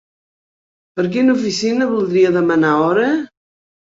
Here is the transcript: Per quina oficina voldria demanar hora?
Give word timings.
Per 0.99 1.05
quina 1.15 1.35
oficina 1.39 1.87
voldria 1.91 2.31
demanar 2.39 2.71
hora? 2.87 3.05